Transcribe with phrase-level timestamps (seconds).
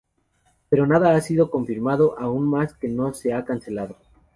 [0.67, 3.97] Pero nada ha sido confirmado aún más que no se ha cancelado.